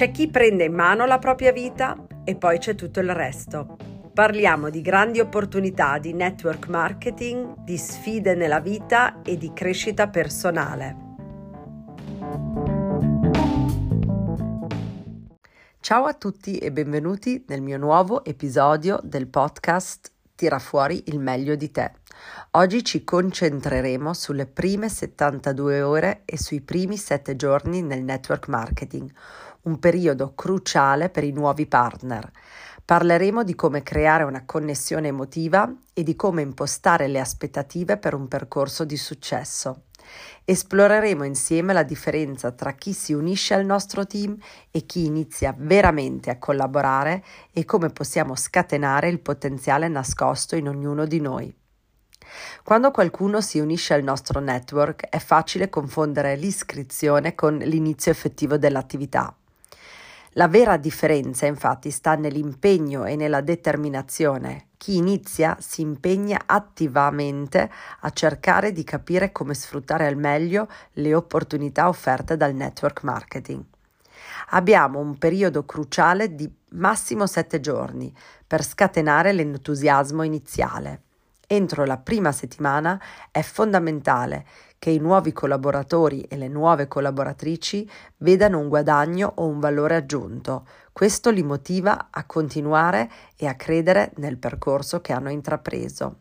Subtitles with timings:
[0.00, 3.76] C'è chi prende in mano la propria vita e poi c'è tutto il resto.
[4.14, 10.96] Parliamo di grandi opportunità di network marketing, di sfide nella vita e di crescita personale.
[15.80, 21.54] Ciao a tutti e benvenuti nel mio nuovo episodio del podcast Tira fuori il meglio
[21.54, 21.92] di te.
[22.52, 29.12] Oggi ci concentreremo sulle prime 72 ore e sui primi 7 giorni nel network marketing,
[29.62, 32.30] un periodo cruciale per i nuovi partner.
[32.84, 38.26] Parleremo di come creare una connessione emotiva e di come impostare le aspettative per un
[38.26, 39.82] percorso di successo.
[40.44, 44.36] Esploreremo insieme la differenza tra chi si unisce al nostro team
[44.70, 47.22] e chi inizia veramente a collaborare
[47.52, 51.54] e come possiamo scatenare il potenziale nascosto in ognuno di noi.
[52.62, 59.34] Quando qualcuno si unisce al nostro network è facile confondere l'iscrizione con l'inizio effettivo dell'attività.
[60.34, 64.68] La vera differenza infatti sta nell'impegno e nella determinazione.
[64.76, 67.68] Chi inizia si impegna attivamente
[68.00, 73.64] a cercare di capire come sfruttare al meglio le opportunità offerte dal network marketing.
[74.50, 78.14] Abbiamo un periodo cruciale di massimo sette giorni
[78.46, 81.02] per scatenare l'entusiasmo iniziale.
[81.52, 84.46] Entro la prima settimana è fondamentale
[84.78, 90.64] che i nuovi collaboratori e le nuove collaboratrici vedano un guadagno o un valore aggiunto.
[90.92, 96.18] Questo li motiva a continuare e a credere nel percorso che hanno intrapreso.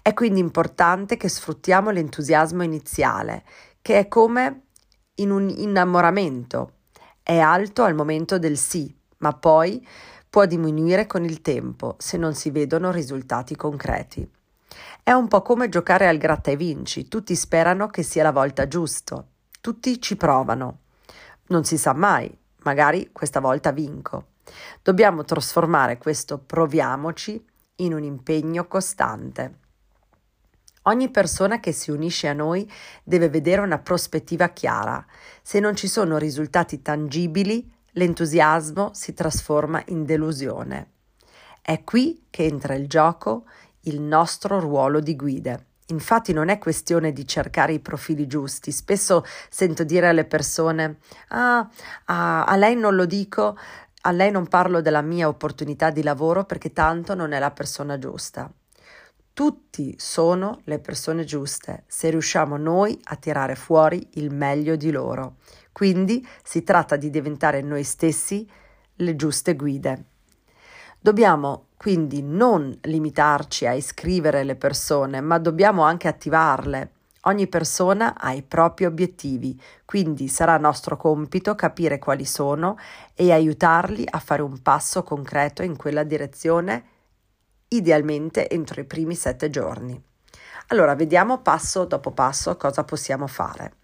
[0.00, 3.42] È quindi importante che sfruttiamo l'entusiasmo iniziale,
[3.82, 4.66] che è come
[5.16, 6.74] in un innamoramento.
[7.20, 9.84] È alto al momento del sì, ma poi
[10.34, 14.28] può diminuire con il tempo se non si vedono risultati concreti.
[15.00, 18.66] È un po' come giocare al gratta e vinci, tutti sperano che sia la volta
[18.66, 19.24] giusta,
[19.60, 20.78] tutti ci provano.
[21.50, 24.30] Non si sa mai, magari questa volta vinco.
[24.82, 27.40] Dobbiamo trasformare questo proviamoci
[27.76, 29.58] in un impegno costante.
[30.86, 32.68] Ogni persona che si unisce a noi
[33.04, 35.06] deve vedere una prospettiva chiara.
[35.42, 40.92] Se non ci sono risultati tangibili, l'entusiasmo si trasforma in delusione.
[41.60, 43.44] È qui che entra il gioco
[43.86, 45.66] il nostro ruolo di guide.
[45.88, 48.72] Infatti non è questione di cercare i profili giusti.
[48.72, 51.68] Spesso sento dire alle persone: ah,
[52.06, 53.56] ah, a lei non lo dico,
[54.02, 57.98] a lei non parlo della mia opportunità di lavoro perché tanto non è la persona
[57.98, 58.50] giusta.
[59.34, 65.38] Tutti sono le persone giuste se riusciamo noi a tirare fuori il meglio di loro.
[65.72, 68.48] Quindi si tratta di diventare noi stessi
[68.94, 70.04] le giuste guide.
[71.00, 76.92] Dobbiamo quindi non limitarci a iscrivere le persone, ma dobbiamo anche attivarle.
[77.22, 82.78] Ogni persona ha i propri obiettivi, quindi sarà nostro compito capire quali sono
[83.14, 86.84] e aiutarli a fare un passo concreto in quella direzione,
[87.68, 90.00] idealmente entro i primi sette giorni.
[90.68, 93.74] Allora, vediamo passo dopo passo cosa possiamo fare.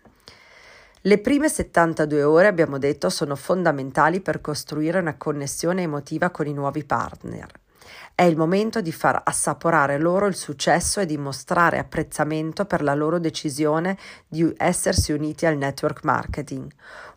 [1.02, 6.52] Le prime 72 ore, abbiamo detto, sono fondamentali per costruire una connessione emotiva con i
[6.52, 7.48] nuovi partner.
[8.14, 12.94] È il momento di far assaporare loro il successo e di mostrare apprezzamento per la
[12.94, 13.96] loro decisione
[14.28, 16.70] di essersi uniti al network marketing.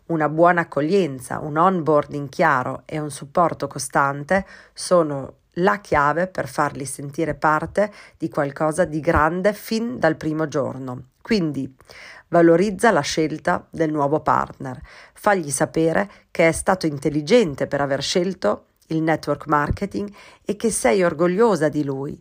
[0.06, 6.84] Una buona accoglienza, un onboarding chiaro e un supporto costante sono la chiave per farli
[6.84, 11.10] sentire parte di qualcosa di grande fin dal primo giorno.
[11.20, 11.74] Quindi
[12.28, 14.80] valorizza la scelta del nuovo partner,
[15.14, 20.12] fagli sapere che è stato intelligente per aver scelto il network marketing
[20.44, 22.20] e che sei orgogliosa di lui.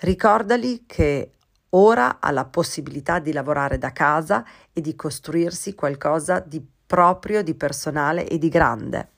[0.00, 1.32] Ricordali che
[1.70, 7.54] ora ha la possibilità di lavorare da casa e di costruirsi qualcosa di proprio, di
[7.54, 9.08] personale e di grande.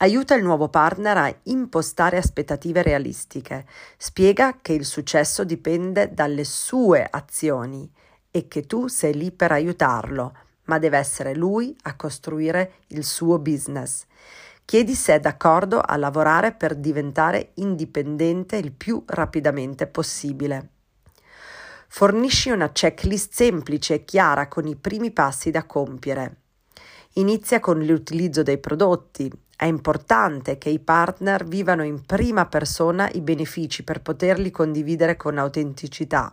[0.00, 3.66] Aiuta il nuovo partner a impostare aspettative realistiche.
[3.96, 7.90] Spiega che il successo dipende dalle sue azioni
[8.30, 10.36] e che tu sei lì per aiutarlo,
[10.66, 14.04] ma deve essere lui a costruire il suo business.
[14.64, 20.68] Chiedi se è d'accordo a lavorare per diventare indipendente il più rapidamente possibile.
[21.88, 26.42] Fornisci una checklist semplice e chiara con i primi passi da compiere.
[27.14, 29.46] Inizia con l'utilizzo dei prodotti.
[29.60, 35.36] È importante che i partner vivano in prima persona i benefici per poterli condividere con
[35.36, 36.32] autenticità.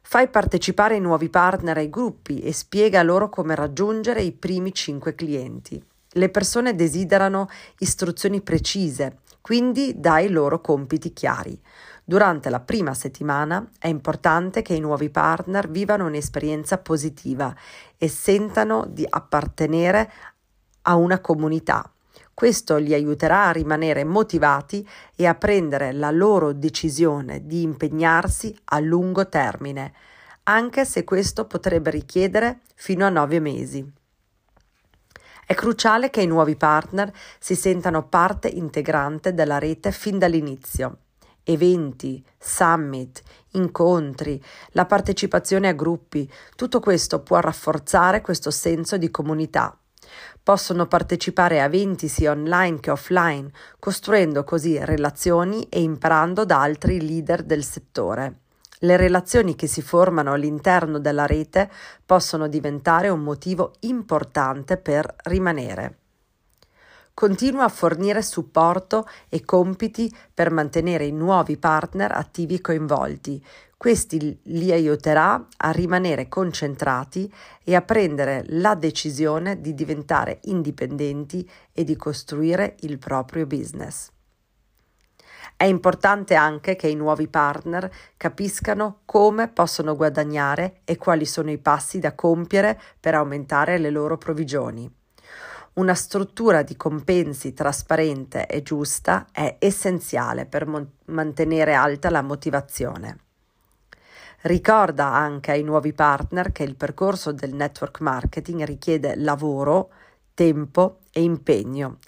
[0.00, 5.14] Fai partecipare i nuovi partner ai gruppi e spiega loro come raggiungere i primi 5
[5.14, 5.84] clienti.
[6.12, 7.50] Le persone desiderano
[7.80, 11.60] istruzioni precise, quindi dai loro compiti chiari.
[12.02, 17.54] Durante la prima settimana è importante che i nuovi partner vivano un'esperienza positiva
[17.98, 20.10] e sentano di appartenere
[20.82, 21.90] a una comunità.
[22.40, 28.78] Questo li aiuterà a rimanere motivati e a prendere la loro decisione di impegnarsi a
[28.78, 29.92] lungo termine,
[30.44, 33.92] anche se questo potrebbe richiedere fino a nove mesi.
[35.44, 40.98] È cruciale che i nuovi partner si sentano parte integrante della rete fin dall'inizio.
[41.42, 49.79] Eventi, summit, incontri, la partecipazione a gruppi, tutto questo può rafforzare questo senso di comunità
[50.42, 57.00] Possono partecipare a eventi sia online che offline, costruendo così relazioni e imparando da altri
[57.00, 58.34] leader del settore.
[58.82, 61.70] Le relazioni che si formano all'interno della rete
[62.04, 65.96] possono diventare un motivo importante per rimanere.
[67.12, 73.44] Continua a fornire supporto e compiti per mantenere i nuovi partner attivi e coinvolti,
[73.80, 77.32] questi li aiuterà a rimanere concentrati
[77.64, 84.10] e a prendere la decisione di diventare indipendenti e di costruire il proprio business.
[85.56, 91.56] È importante anche che i nuovi partner capiscano come possono guadagnare e quali sono i
[91.56, 94.94] passi da compiere per aumentare le loro provvigioni.
[95.72, 103.20] Una struttura di compensi trasparente e giusta è essenziale per mo- mantenere alta la motivazione.
[104.42, 109.90] Ricorda anche ai nuovi partner che il percorso del network marketing richiede lavoro,
[110.32, 111.98] tempo e impegno.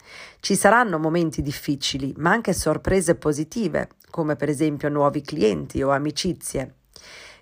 [0.41, 6.77] Ci saranno momenti difficili, ma anche sorprese positive, come per esempio nuovi clienti o amicizie.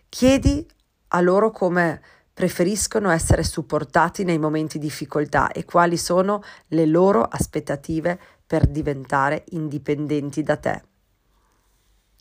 [0.08, 0.66] Chiedi
[1.08, 2.02] a loro come
[2.34, 9.44] preferiscono essere supportati nei momenti di difficoltà e quali sono le loro aspettative per diventare
[9.50, 10.82] indipendenti da te.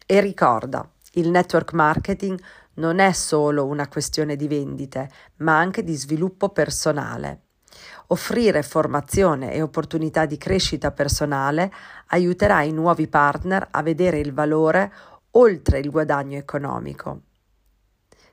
[0.05, 2.39] E ricorda, il network marketing
[2.79, 7.41] non è solo una questione di vendite, ma anche di sviluppo personale.
[8.07, 11.71] Offrire formazione e opportunità di crescita personale
[12.07, 14.91] aiuterà i nuovi partner a vedere il valore
[15.31, 17.21] oltre il guadagno economico.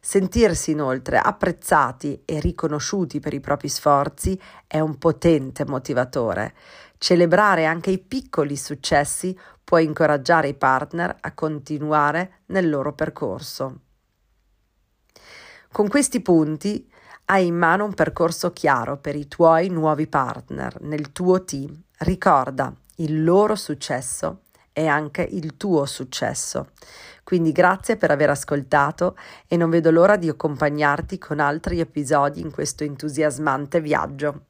[0.01, 6.55] Sentirsi inoltre apprezzati e riconosciuti per i propri sforzi è un potente motivatore.
[6.97, 13.81] Celebrare anche i piccoli successi può incoraggiare i partner a continuare nel loro percorso.
[15.77, 16.91] Con questi punti
[17.27, 21.79] hai in mano un percorso chiaro per i tuoi nuovi partner nel tuo team.
[21.99, 26.71] Ricorda, il loro successo è anche il tuo successo.
[27.23, 32.51] Quindi grazie per aver ascoltato e non vedo l'ora di accompagnarti con altri episodi in
[32.51, 34.45] questo entusiasmante viaggio.